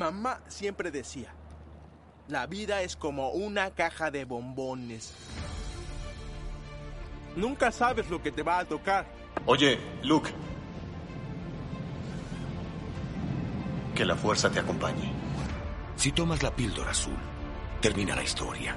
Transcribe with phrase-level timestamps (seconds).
[0.00, 1.28] Mamá siempre decía,
[2.26, 5.12] la vida es como una caja de bombones.
[7.36, 9.06] Nunca sabes lo que te va a tocar.
[9.44, 10.30] Oye, Luke.
[13.94, 15.12] Que la fuerza te acompañe.
[15.96, 17.18] Si tomas la píldora azul,
[17.82, 18.74] termina la historia.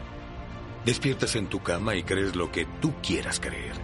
[0.84, 3.76] Despiertas en tu cama y crees lo que tú quieras creer.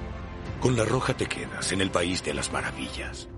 [0.60, 3.30] Con la roja te quedas en el país de las maravillas.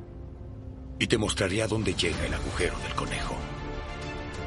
[0.98, 3.36] Y te mostraré a dónde llega el agujero del conejo.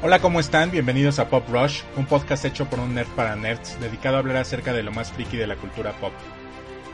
[0.06, 0.70] Hola, ¿cómo están?
[0.70, 4.36] Bienvenidos a Pop Rush, un podcast hecho por un nerd para nerds, dedicado a hablar
[4.36, 6.12] acerca de lo más friki de la cultura pop.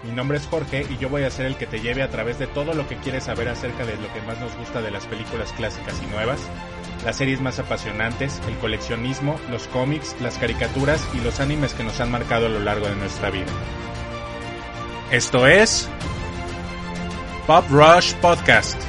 [0.04, 2.38] Mi nombre es Jorge y yo voy a ser el que te lleve a través
[2.38, 5.06] de todo lo que quieres saber acerca de lo que más nos gusta de las
[5.06, 6.38] películas clásicas y nuevas,
[7.04, 11.98] las series más apasionantes, el coleccionismo, los cómics, las caricaturas y los animes que nos
[11.98, 13.50] han marcado a lo largo de nuestra vida.
[15.10, 15.88] Esto es
[17.48, 18.80] Pop Rush Podcast.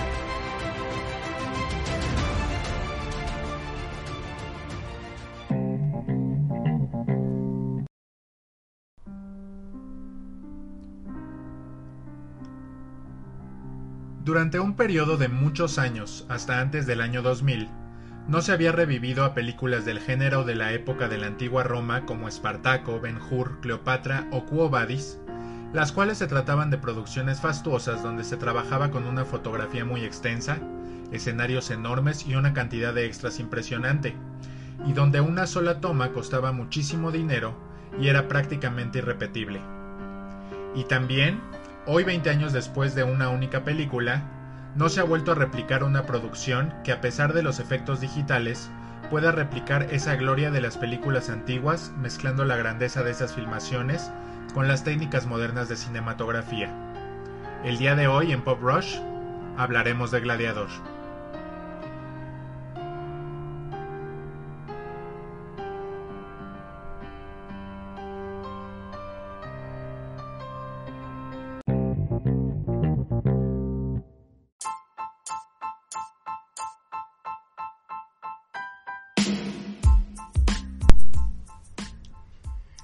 [14.31, 17.67] Durante un periodo de muchos años, hasta antes del año 2000,
[18.29, 22.05] no se había revivido a películas del género de la época de la antigua Roma
[22.05, 25.19] como Espartaco, Ben Hur, Cleopatra o Quo Vadis,
[25.73, 30.59] las cuales se trataban de producciones fastuosas donde se trabajaba con una fotografía muy extensa,
[31.11, 34.15] escenarios enormes y una cantidad de extras impresionante,
[34.87, 37.53] y donde una sola toma costaba muchísimo dinero
[37.99, 39.59] y era prácticamente irrepetible.
[40.73, 41.41] Y también
[41.87, 44.21] Hoy 20 años después de una única película,
[44.75, 48.69] no se ha vuelto a replicar una producción que a pesar de los efectos digitales
[49.09, 54.11] pueda replicar esa gloria de las películas antiguas mezclando la grandeza de esas filmaciones
[54.53, 56.69] con las técnicas modernas de cinematografía.
[57.63, 58.97] El día de hoy en Pop Rush
[59.57, 60.69] hablaremos de Gladiador.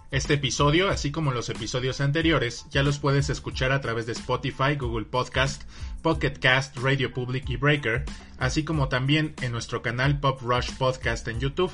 [0.09, 4.77] Este episodio, así como los episodios anteriores, ya los puedes escuchar a través de Spotify,
[4.79, 5.63] Google Podcast,
[6.01, 8.05] Pocket Cast, Radio Public y Breaker,
[8.37, 11.73] así como también en nuestro canal Pop Rush Podcast en YouTube.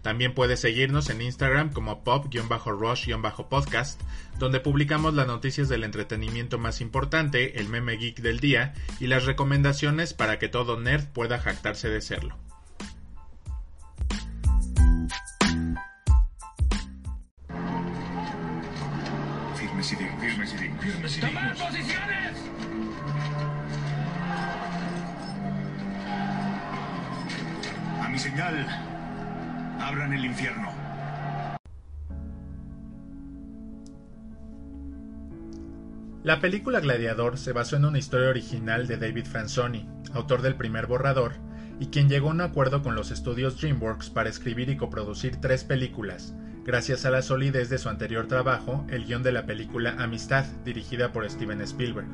[0.00, 4.00] También puedes seguirnos en Instagram como pop-rush-podcast,
[4.38, 9.24] donde publicamos las noticias del entretenimiento más importante, el meme geek del día y las
[9.24, 12.36] recomendaciones para que todo nerd pueda jactarse de serlo.
[19.84, 22.32] ¡Tomar posiciones!
[28.00, 28.66] A mi señal,
[29.78, 30.72] abran el infierno.
[36.22, 40.86] La película Gladiador se basó en una historia original de David Franzoni, autor del primer
[40.86, 41.34] borrador,
[41.78, 45.62] y quien llegó a un acuerdo con los estudios DreamWorks para escribir y coproducir tres
[45.62, 50.46] películas, gracias a la solidez de su anterior trabajo, el guion de la película Amistad,
[50.64, 52.08] dirigida por Steven Spielberg.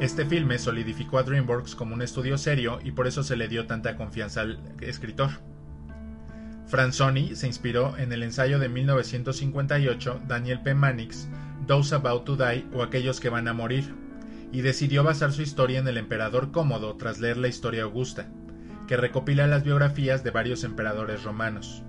[0.00, 3.66] Este filme solidificó a DreamWorks como un estudio serio y por eso se le dio
[3.66, 5.30] tanta confianza al escritor.
[6.66, 10.74] Franzoni se inspiró en el ensayo de 1958 Daniel P.
[10.74, 11.28] Mannix,
[11.66, 13.94] Those About to Die o Aquellos que van a morir,
[14.52, 18.28] y decidió basar su historia en el emperador Cómodo tras leer la historia Augusta,
[18.86, 21.82] que recopila las biografías de varios emperadores romanos.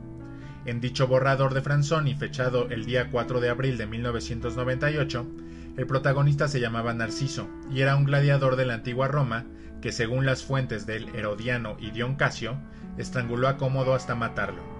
[0.67, 5.25] En dicho borrador de Franzoni, fechado el día 4 de abril de 1998,
[5.77, 9.45] el protagonista se llamaba Narciso y era un gladiador de la antigua Roma
[9.81, 12.57] que, según las fuentes del Herodiano y Dion Casio,
[12.97, 14.76] estranguló a Cómodo hasta matarlo.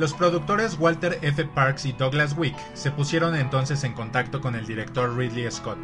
[0.00, 1.44] Los productores Walter F.
[1.44, 5.76] Parks y Douglas Wick se pusieron entonces en contacto con el director Ridley Scott.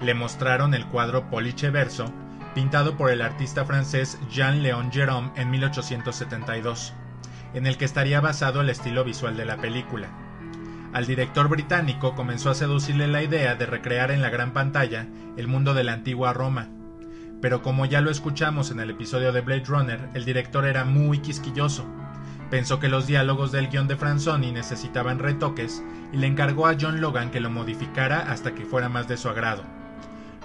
[0.00, 2.12] Le mostraron el cuadro Poliche Verso,
[2.56, 6.92] pintado por el artista francés Jean-Léon Gérôme en 1872.
[7.54, 10.08] en el que estaría basado el estilo visual de la película.
[10.92, 15.06] Al director británico comenzó a seducirle la idea de recrear en la gran pantalla
[15.36, 16.66] el mundo de la antigua Roma.
[17.40, 21.20] Pero como ya lo escuchamos en el episodio de Blade Runner, el director era muy
[21.20, 21.86] quisquilloso.
[22.50, 25.82] Pensó que los diálogos del guion de Franzoni necesitaban retoques
[26.12, 29.28] y le encargó a John Logan que lo modificara hasta que fuera más de su
[29.28, 29.64] agrado.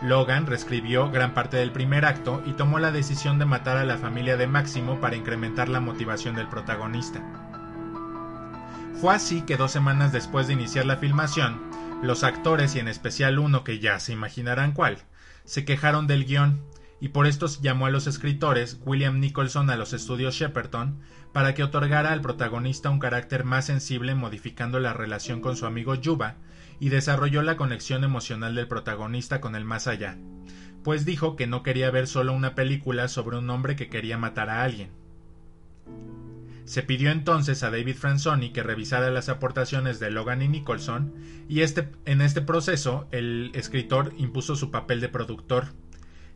[0.01, 3.97] Logan reescribió gran parte del primer acto y tomó la decisión de matar a la
[3.97, 7.21] familia de Máximo para incrementar la motivación del protagonista.
[8.99, 11.61] Fue así que dos semanas después de iniciar la filmación,
[12.01, 14.97] los actores y en especial uno que ya se imaginarán cuál,
[15.45, 16.61] se quejaron del guion
[17.01, 20.99] y por esto llamó a los escritores William Nicholson a los estudios Shepperton
[21.33, 25.95] para que otorgara al protagonista un carácter más sensible modificando la relación con su amigo
[25.95, 26.35] Yuba
[26.79, 30.17] y desarrolló la conexión emocional del protagonista con el más allá,
[30.83, 34.51] pues dijo que no quería ver solo una película sobre un hombre que quería matar
[34.51, 34.91] a alguien.
[36.65, 41.13] Se pidió entonces a David Franzoni que revisara las aportaciones de Logan y Nicholson,
[41.49, 45.73] y este, en este proceso el escritor impuso su papel de productor.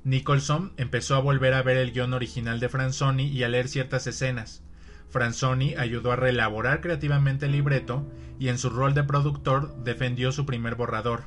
[0.06, 4.08] Nicholson empezó a volver a ver el guion original de Franzoni y a leer ciertas
[4.08, 4.64] escenas,
[5.10, 8.06] Franzoni ayudó a reelaborar creativamente el libreto
[8.40, 11.24] y en su rol de productor defendió su primer borrador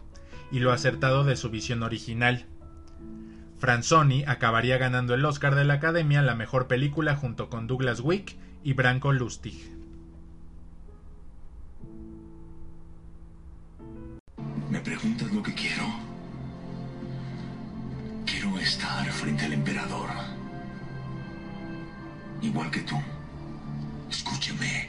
[0.50, 2.46] y lo acertado de su visión original.
[3.58, 8.36] Franzoni acabaría ganando el Oscar de la Academia la mejor película junto con Douglas Wick
[8.62, 9.72] y Branko Lustig.
[14.70, 15.54] Me preguntas lo que.
[15.54, 16.07] Quiero
[19.19, 20.09] frente al emperador.
[22.41, 22.97] Igual que tú.
[24.09, 24.88] Escúcheme.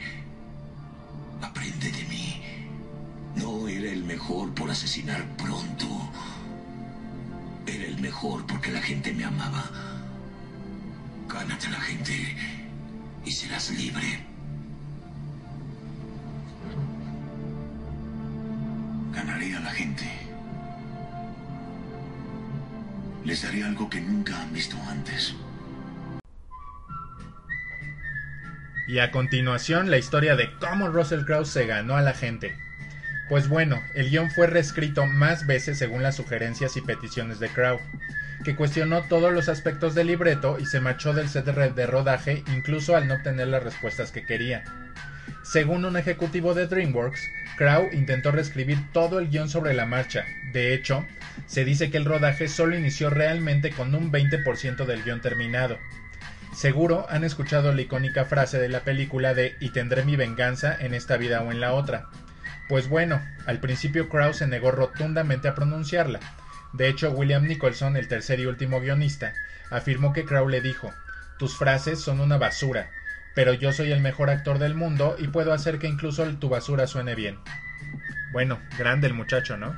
[1.42, 2.42] Aprende de mí.
[3.34, 5.86] No era el mejor por asesinar pronto.
[7.66, 9.64] Era el mejor porque la gente me amaba.
[11.28, 12.36] Gánate a la gente
[13.24, 14.24] y serás libre.
[19.12, 20.29] Ganaré a la gente.
[23.24, 25.34] Les daré algo que nunca han visto antes.
[28.88, 32.56] Y a continuación la historia de cómo Russell Crowe se ganó a la gente.
[33.28, 37.80] Pues bueno, el guion fue reescrito más veces según las sugerencias y peticiones de Crowe,
[38.42, 42.96] que cuestionó todos los aspectos del libreto y se marchó del set de rodaje incluso
[42.96, 44.64] al no obtener las respuestas que quería.
[45.44, 47.20] Según un ejecutivo de DreamWorks,
[47.56, 50.24] Crowe intentó reescribir todo el guion sobre la marcha.
[50.52, 51.06] De hecho,
[51.46, 55.78] se dice que el rodaje solo inició realmente con un 20% del guion terminado.
[56.54, 60.94] Seguro han escuchado la icónica frase de la película de y tendré mi venganza en
[60.94, 62.08] esta vida o en la otra.
[62.68, 66.20] Pues bueno, al principio Krause se negó rotundamente a pronunciarla.
[66.72, 69.32] De hecho, William Nicholson, el tercer y último guionista,
[69.70, 70.92] afirmó que Crowe le dijo
[71.38, 72.90] Tus frases son una basura,
[73.34, 76.86] pero yo soy el mejor actor del mundo y puedo hacer que incluso tu basura
[76.86, 77.38] suene bien.
[78.32, 79.76] Bueno, grande el muchacho, ¿no?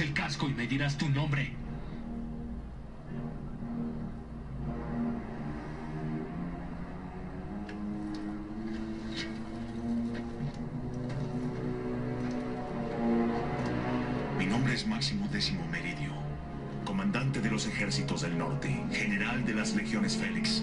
[0.00, 1.52] El casco y me dirás tu nombre.
[14.38, 16.12] Mi nombre es Máximo Décimo Meridio,
[16.84, 20.62] comandante de los ejércitos del norte, general de las legiones Félix,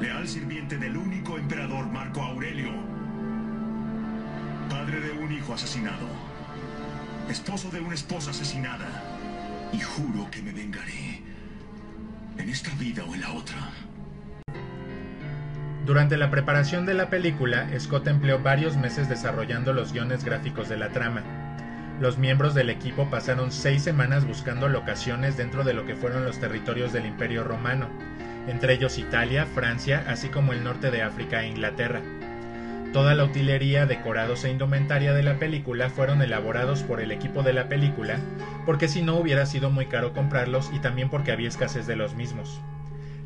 [0.00, 2.70] leal sirviente del único emperador Marco Aurelio,
[4.70, 6.33] padre de un hijo asesinado
[7.28, 8.86] esposo de una esposa asesinada.
[9.72, 11.22] Y juro que me vengaré.
[12.38, 13.56] En esta vida o en la otra.
[15.86, 20.78] Durante la preparación de la película, Scott empleó varios meses desarrollando los guiones gráficos de
[20.78, 21.22] la trama.
[22.00, 26.40] Los miembros del equipo pasaron seis semanas buscando locaciones dentro de lo que fueron los
[26.40, 27.88] territorios del Imperio Romano,
[28.48, 32.02] entre ellos Italia, Francia, así como el norte de África e Inglaterra.
[32.94, 37.52] Toda la utilería, decorados e indumentaria de la película fueron elaborados por el equipo de
[37.52, 38.20] la película,
[38.64, 42.14] porque si no hubiera sido muy caro comprarlos y también porque había escasez de los
[42.14, 42.60] mismos.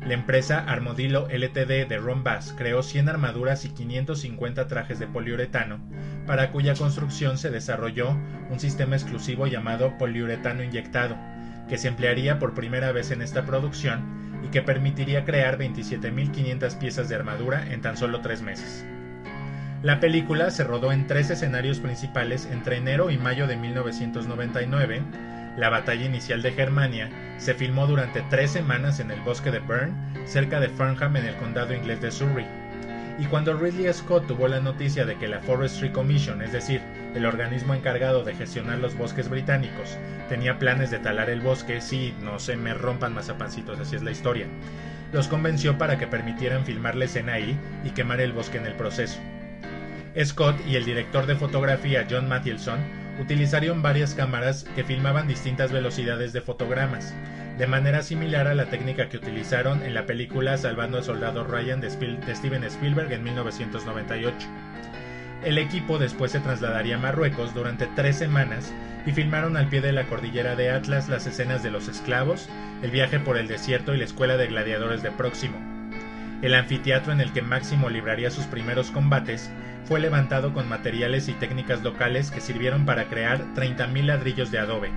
[0.03, 5.77] La empresa Armodillo Ltd de Ron Bass creó 100 armaduras y 550 trajes de poliuretano,
[6.25, 8.17] para cuya construcción se desarrolló
[8.49, 11.15] un sistema exclusivo llamado poliuretano inyectado,
[11.69, 17.07] que se emplearía por primera vez en esta producción y que permitiría crear 27.500 piezas
[17.07, 18.83] de armadura en tan solo tres meses.
[19.81, 25.01] La película se rodó en tres escenarios principales entre enero y mayo de 1999.
[25.55, 29.95] La batalla inicial de Germania se filmó durante tres semanas en el bosque de Bern,
[30.25, 32.45] cerca de Fernham en el condado inglés de Surrey.
[33.19, 36.81] Y cuando Ridley Scott tuvo la noticia de que la Forestry Commission, es decir,
[37.15, 42.13] el organismo encargado de gestionar los bosques británicos, tenía planes de talar el bosque, sí,
[42.21, 44.47] no se me rompan mazapancitos, así es la historia.
[45.13, 48.75] Los convenció para que permitieran filmar la escena ahí y quemar el bosque en el
[48.75, 49.19] proceso.
[50.23, 52.79] Scott y el director de fotografía John Mathieson
[53.19, 57.13] utilizaron varias cámaras que filmaban distintas velocidades de fotogramas,
[57.57, 61.81] de manera similar a la técnica que utilizaron en la película Salvando al Soldado Ryan
[61.81, 64.47] de, Steven Spielberg en 1998.
[65.43, 68.73] El equipo después se trasladaría a Marruecos durante tres semanas
[69.05, 72.49] y filmaron al pie de la cordillera de Atlas las escenas de los esclavos,
[72.81, 75.68] el viaje por el desierto y la escuela de gladiadores de Próximo.
[76.41, 79.51] El anfiteatro en el que Máximo libraría sus primeros combates
[79.83, 84.89] fue levantado con materiales y técnicas locales que sirvieron para crear 30.000 ladrillos de adobe.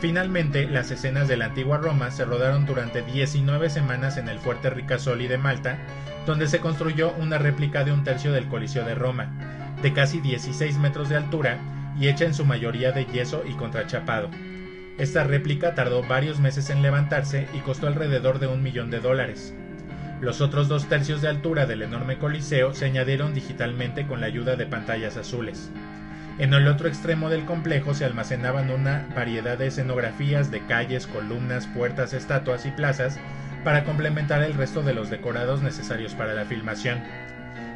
[0.00, 4.70] Finalmente, las escenas de la antigua Roma se rodaron durante 19 semanas en el fuerte
[4.70, 5.78] Ricasoli de Malta,
[6.26, 10.78] donde se construyó una réplica de un tercio del Coliseo de Roma, de casi 16
[10.78, 11.58] metros de altura
[11.98, 14.30] y hecha en su mayoría de yeso y contrachapado.
[14.98, 19.54] Esta réplica tardó varios meses en levantarse y costó alrededor de un millón de dólares.
[20.20, 24.56] Los otros dos tercios de altura del enorme coliseo se añadieron digitalmente con la ayuda
[24.56, 25.70] de pantallas azules.
[26.38, 31.66] En el otro extremo del complejo se almacenaban una variedad de escenografías de calles, columnas,
[31.66, 33.18] puertas, estatuas y plazas
[33.62, 37.00] para complementar el resto de los decorados necesarios para la filmación.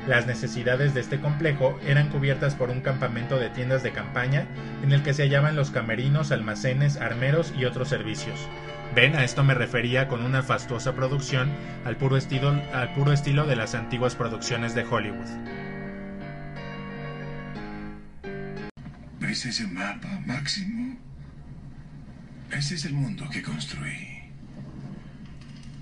[0.07, 4.47] Las necesidades de este complejo eran cubiertas por un campamento de tiendas de campaña
[4.83, 8.49] en el que se hallaban los camerinos, almacenes, armeros y otros servicios,
[8.95, 11.49] Ven, a esto me refería con una fastuosa producción
[11.85, 15.28] al puro, estilo, al puro estilo de las antiguas producciones de Hollywood.
[19.21, 20.99] ¿Ves ese mapa, Máximo?
[22.50, 24.25] Ese es el mundo que construí.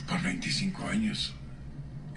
[0.06, 1.34] Por 25 años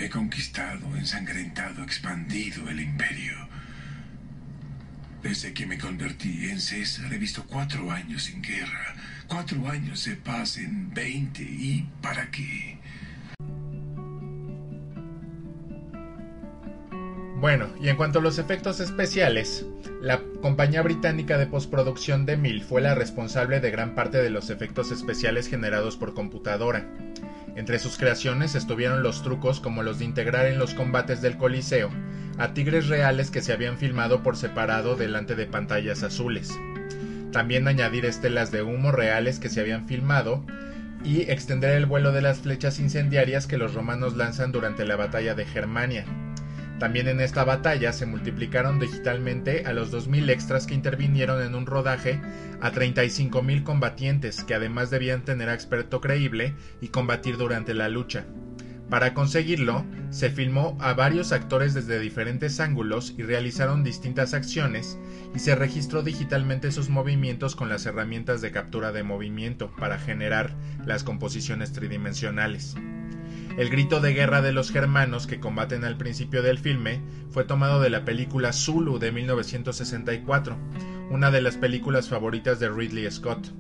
[0.02, 3.34] he conquistado, ensangrentado, expandido el imperio.
[5.22, 8.96] Desde que me convertí en César he visto cuatro años sin guerra,
[9.28, 12.80] cuatro años se pasen veinte y ¿para qué?
[17.40, 19.66] Bueno, y en cuanto a los efectos especiales,
[20.02, 24.50] la compañía británica de postproducción de Mil fue la responsable de gran parte de los
[24.50, 26.88] efectos especiales generados por computadora.
[27.56, 31.90] Entre sus creaciones estuvieron los trucos como los de integrar en los combates del Coliseo
[32.38, 36.52] a tigres reales que se habían filmado por separado delante de pantallas azules.
[37.32, 40.44] También añadir estelas de humo reales que se habían filmado
[41.04, 45.36] y extender el vuelo de las flechas incendiarias que los romanos lanzan durante la batalla
[45.36, 46.06] de Germania.
[46.82, 51.68] También en esta batalla se multiplicaron digitalmente a los 2.000 extras que intervinieron en un
[51.68, 52.20] rodaje
[52.60, 58.26] a 35.000 combatientes que además debían tener experto creíble y combatir durante la lucha.
[58.90, 64.98] Para conseguirlo, se filmó a varios actores desde diferentes ángulos y realizaron distintas acciones
[65.36, 70.56] y se registró digitalmente sus movimientos con las herramientas de captura de movimiento para generar
[70.84, 72.76] las composiciones tridimensionales.
[73.58, 77.82] El grito de guerra de los germanos que combaten al principio del filme fue tomado
[77.82, 80.58] de la película Zulu de 1964,
[81.10, 83.52] una de las películas favoritas de Ridley Scott.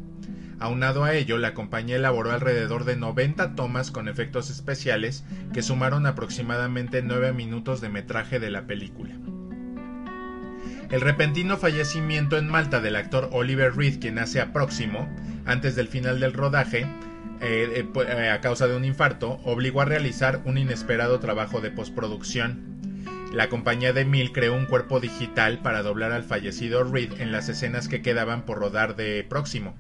[0.59, 6.05] Aunado a ello, la compañía elaboró alrededor de 90 tomas con efectos especiales que sumaron
[6.05, 9.15] aproximadamente 9 minutos de metraje de la película.
[10.89, 15.09] El repentino fallecimiento en Malta del actor Oliver Reed, quien nace a Próximo,
[15.45, 16.85] antes del final del rodaje,
[17.41, 21.71] eh, eh, eh, a causa de un infarto, obligó a realizar un inesperado trabajo de
[21.71, 22.71] postproducción.
[23.33, 27.49] La compañía de Mil creó un cuerpo digital para doblar al fallecido Reed en las
[27.49, 29.75] escenas que quedaban por rodar de Próximo.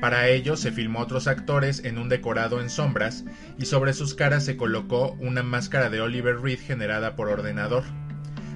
[0.00, 3.24] Para ello se filmó otros actores en un decorado en sombras
[3.58, 7.84] y sobre sus caras se colocó una máscara de Oliver Reed generada por ordenador,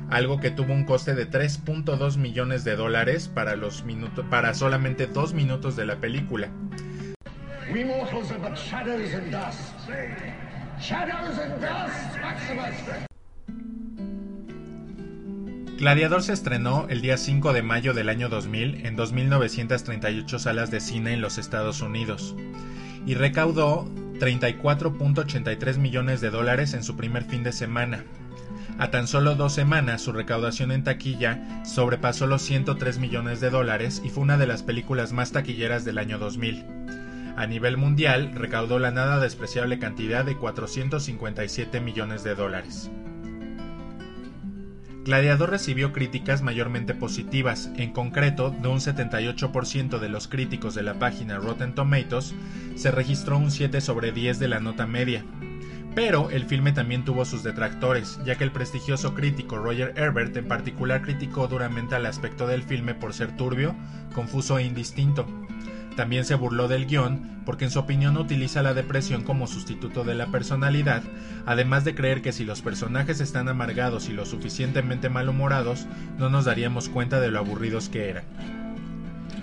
[0.09, 3.85] algo que tuvo un coste de 3.2 millones de dólares para, los
[4.31, 6.51] para solamente dos minutos de la película.
[7.73, 9.59] We mortals are but shadows and dust.
[10.81, 12.75] Shadows and dust, Maximus.
[15.79, 20.81] Gladiador se estrenó el día 5 de mayo del año 2000 en 2.938 salas de
[20.81, 22.37] cine en los Estados Unidos
[23.07, 23.87] y recaudó
[24.21, 28.05] 34.83 millones de dólares en su primer fin de semana.
[28.79, 34.03] A tan solo dos semanas su recaudación en taquilla sobrepasó los 103 millones de dólares
[34.05, 37.04] y fue una de las películas más taquilleras del año 2000.
[37.37, 42.91] A nivel mundial, recaudó la nada despreciable cantidad de 457 millones de dólares.
[45.05, 50.95] Gladiador recibió críticas mayormente positivas, en concreto, de un 78% de los críticos de la
[50.95, 52.35] página Rotten Tomatoes
[52.75, 55.23] se registró un 7 sobre 10 de la nota media.
[55.95, 60.49] Pero el filme también tuvo sus detractores, ya que el prestigioso crítico Roger Herbert en
[60.49, 63.77] particular criticó duramente al aspecto del filme por ser turbio,
[64.15, 65.27] confuso e indistinto.
[65.97, 70.15] También se burló del guion porque en su opinión utiliza la depresión como sustituto de
[70.15, 71.03] la personalidad,
[71.47, 75.87] además de creer que si los personajes están amargados y lo suficientemente malhumorados,
[76.19, 78.25] no nos daríamos cuenta de lo aburridos que eran.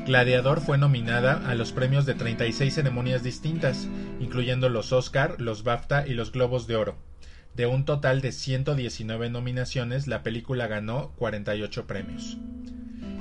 [0.06, 3.88] Gladiador fue nominada a los premios de 36 ceremonias distintas,
[4.20, 6.98] incluyendo los Oscar, los BAFTA y los Globos de Oro.
[7.56, 12.38] De un total de 119 nominaciones, la película ganó 48 premios.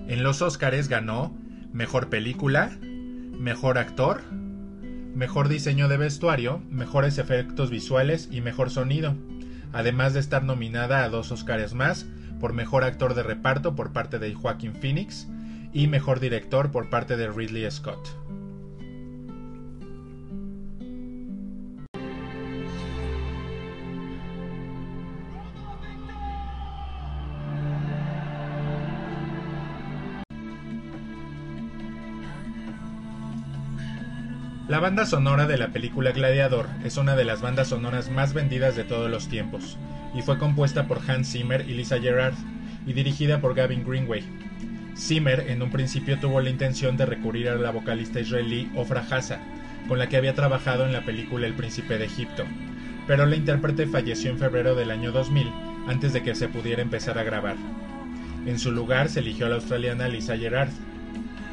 [0.09, 1.37] En los Oscars ganó
[1.73, 2.71] Mejor Película,
[3.41, 4.21] Mejor Actor,
[5.15, 9.15] Mejor Diseño de Vestuario, Mejores Efectos Visuales y Mejor Sonido,
[9.73, 12.05] además de estar nominada a dos Oscars más
[12.39, 15.27] por Mejor Actor de Reparto por parte de Joaquin Phoenix,
[15.73, 18.11] y Mejor Director por parte de Ridley Scott.
[34.71, 38.77] La banda sonora de la película Gladiador es una de las bandas sonoras más vendidas
[38.77, 39.77] de todos los tiempos,
[40.15, 42.35] y fue compuesta por Hans Zimmer y Lisa Gerard,
[42.87, 44.23] y dirigida por Gavin Greenway,
[44.97, 49.41] Zimmer en un principio tuvo la intención de recurrir a la vocalista israelí Ofra Hassa,
[49.89, 52.45] con la que había trabajado en la película El Príncipe de Egipto,
[53.09, 55.51] pero la intérprete falleció en febrero del año 2000
[55.89, 57.57] antes de que se pudiera empezar a grabar.
[58.47, 60.71] En su lugar se eligió a la australiana Lisa Gerard.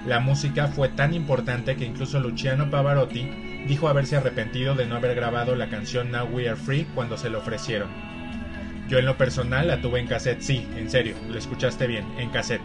[0.08, 3.30] La música fue tan importante que incluso Luciano Pavarotti
[3.68, 7.30] dijo haberse arrepentido de no haber grabado la canción Now We Are Free cuando se
[7.30, 7.90] lo ofrecieron.
[8.88, 12.30] Yo en lo personal la tuve en cassette, sí, en serio, lo escuchaste bien, en
[12.30, 12.62] cassette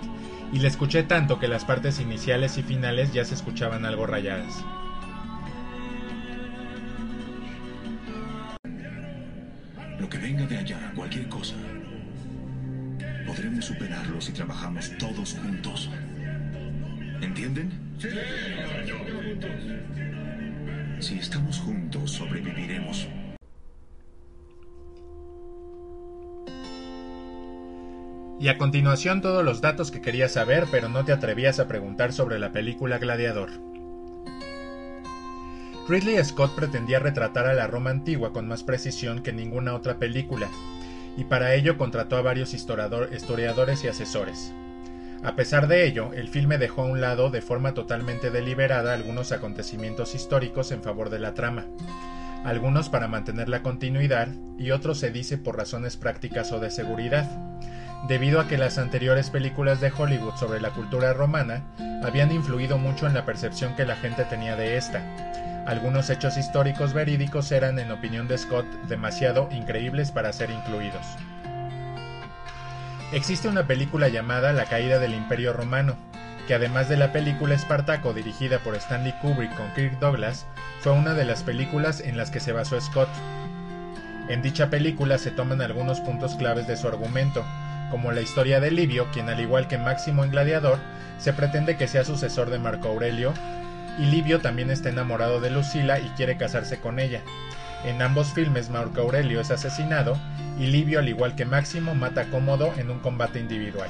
[0.52, 4.64] y la escuché tanto que las partes iniciales y finales ya se escuchaban algo rayadas.
[9.98, 11.56] Lo que venga de allá, cualquier cosa,
[13.26, 15.90] podremos superarlo si trabajamos todos juntos.
[17.22, 17.70] ¿Entienden?
[20.98, 23.08] Si estamos juntos, sobreviviremos.
[28.40, 32.12] Y a continuación todos los datos que querías saber pero no te atrevías a preguntar
[32.12, 33.50] sobre la película Gladiador.
[35.88, 40.48] Ridley Scott pretendía retratar a la Roma antigua con más precisión que ninguna otra película,
[41.16, 44.52] y para ello contrató a varios historiadores y asesores.
[45.24, 49.30] A pesar de ello, el filme dejó a un lado de forma totalmente deliberada algunos
[49.30, 51.66] acontecimientos históricos en favor de la trama,
[52.44, 57.30] algunos para mantener la continuidad y otros se dice por razones prácticas o de seguridad,
[58.08, 61.62] debido a que las anteriores películas de Hollywood sobre la cultura romana
[62.02, 65.64] habían influido mucho en la percepción que la gente tenía de esta.
[65.66, 71.06] Algunos hechos históricos verídicos eran, en opinión de Scott, demasiado increíbles para ser incluidos.
[73.12, 75.96] Existe una película llamada La caída del Imperio Romano,
[76.48, 80.46] que además de la película Espartaco dirigida por Stanley Kubrick con Kirk Douglas,
[80.80, 83.10] fue una de las películas en las que se basó Scott.
[84.30, 87.44] En dicha película se toman algunos puntos claves de su argumento,
[87.90, 90.78] como la historia de Livio, quien al igual que Máximo en Gladiador,
[91.18, 93.34] se pretende que sea sucesor de Marco Aurelio,
[93.98, 97.20] y Livio también está enamorado de Lucila y quiere casarse con ella.
[97.84, 100.16] En ambos filmes Marco Aurelio es asesinado
[100.58, 103.88] y Livio, al igual que Máximo, mata a Cómodo en un combate individual.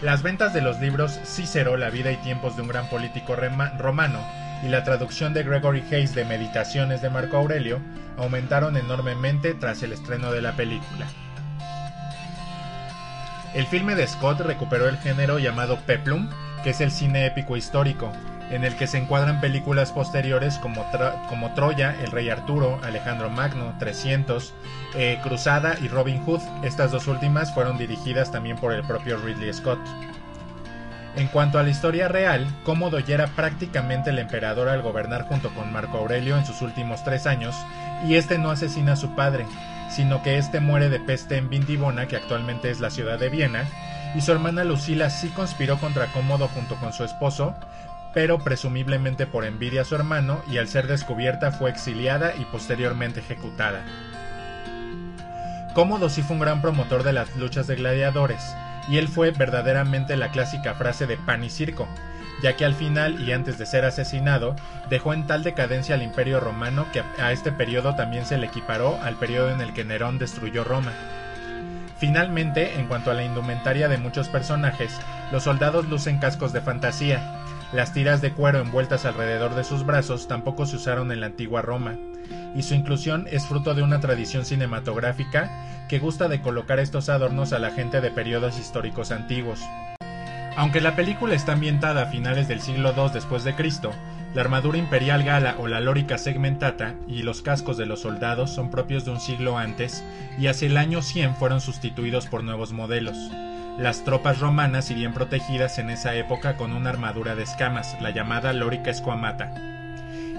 [0.00, 4.20] Las ventas de los libros Cícero, la vida y tiempos de un gran político romano
[4.64, 7.80] y la traducción de Gregory Hayes de Meditaciones de Marco Aurelio
[8.16, 11.06] aumentaron enormemente tras el estreno de la película.
[13.54, 16.28] El filme de Scott recuperó el género llamado peplum,
[16.64, 18.12] que es el cine épico histórico,
[18.52, 20.84] en el que se encuadran películas posteriores como,
[21.28, 24.52] como Troya, El Rey Arturo, Alejandro Magno, 300,
[24.94, 26.42] eh, Cruzada y Robin Hood.
[26.62, 29.80] Estas dos últimas fueron dirigidas también por el propio Ridley Scott.
[31.16, 35.50] En cuanto a la historia real, Cómodo ya era prácticamente el emperador al gobernar junto
[35.54, 37.54] con Marco Aurelio en sus últimos tres años,
[38.06, 39.46] y este no asesina a su padre,
[39.90, 43.64] sino que este muere de peste en Vindibona, que actualmente es la ciudad de Viena,
[44.14, 47.54] y su hermana Lucila sí conspiró contra Cómodo junto con su esposo,
[48.14, 53.20] pero presumiblemente por envidia a su hermano y al ser descubierta fue exiliada y posteriormente
[53.20, 53.84] ejecutada.
[55.74, 58.54] Cómodo sí fue un gran promotor de las luchas de gladiadores,
[58.88, 61.88] y él fue verdaderamente la clásica frase de pan y circo,
[62.42, 64.56] ya que al final y antes de ser asesinado,
[64.90, 69.00] dejó en tal decadencia al imperio romano que a este periodo también se le equiparó
[69.02, 70.92] al periodo en el que Nerón destruyó Roma.
[71.98, 74.98] Finalmente, en cuanto a la indumentaria de muchos personajes,
[75.30, 77.41] los soldados lucen cascos de fantasía,
[77.72, 81.62] Las tiras de cuero envueltas alrededor de sus brazos tampoco se usaron en la antigua
[81.62, 81.96] Roma,
[82.54, 87.54] y su inclusión es fruto de una tradición cinematográfica que gusta de colocar estos adornos
[87.54, 89.60] a la gente de periodos históricos antiguos.
[90.54, 93.90] Aunque la película está ambientada a finales del siglo II después de Cristo,
[94.34, 98.70] la armadura imperial gala o la lórica segmentata y los cascos de los soldados son
[98.70, 100.04] propios de un siglo antes
[100.38, 103.16] y hacia el año 100 fueron sustituidos por nuevos modelos.
[103.78, 108.52] Las tropas romanas irían protegidas en esa época con una armadura de escamas, la llamada
[108.52, 109.54] lórica escuamata.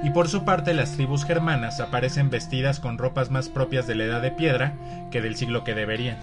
[0.04, 4.04] Y por su parte las tribus germanas aparecen vestidas con ropas más propias de la
[4.04, 4.74] edad de piedra
[5.10, 6.18] que del siglo que deberían.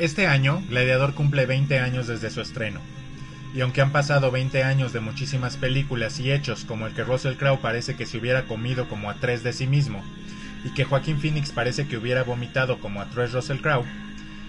[0.00, 2.80] Este año, Gladiador cumple 20 años desde su estreno.
[3.54, 7.34] Y aunque han pasado 20 años de muchísimas películas y hechos como el que Russell
[7.34, 10.02] Crowe parece que se hubiera comido como a tres de sí mismo,
[10.64, 13.84] y que Joaquín Phoenix parece que hubiera vomitado como a tres Russell Crowe,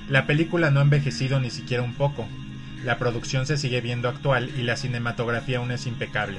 [0.07, 2.29] la película no ha envejecido ni siquiera un poco.
[2.85, 6.37] La producción se sigue viendo actual y la cinematografía aún es impecable.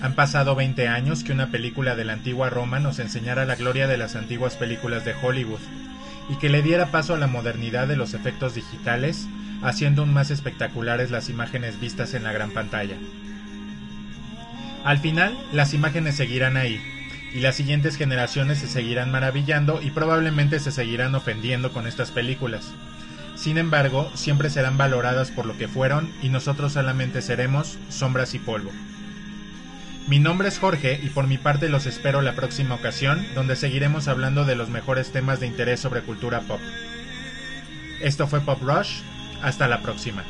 [0.00, 3.86] Han pasado 20 años que una película de la antigua Roma nos enseñara la gloria
[3.86, 5.60] de las antiguas películas de Hollywood
[6.28, 9.26] y que le diera paso a la modernidad de los efectos digitales,
[9.62, 12.96] haciendo aún más espectaculares las imágenes vistas en la gran pantalla.
[14.84, 16.80] Al final, las imágenes seguirán ahí,
[17.34, 22.72] y las siguientes generaciones se seguirán maravillando y probablemente se seguirán ofendiendo con estas películas.
[23.34, 28.38] Sin embargo, siempre serán valoradas por lo que fueron y nosotros solamente seremos sombras y
[28.38, 28.70] polvo.
[30.06, 34.06] Mi nombre es Jorge y por mi parte los espero la próxima ocasión donde seguiremos
[34.06, 36.60] hablando de los mejores temas de interés sobre cultura pop.
[38.02, 39.00] Esto fue Pop Rush,
[39.42, 40.22] hasta la próxima.